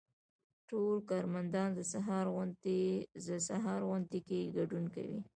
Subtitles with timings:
[0.69, 1.79] ټول کارمندان د
[3.47, 5.19] سهار غونډې کې ګډون کوي.